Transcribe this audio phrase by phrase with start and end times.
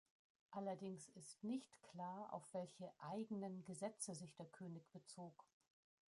[0.49, 5.45] Allerdings ist nicht klar, auf welche „eigenen“ Gesetze sich der König bezog.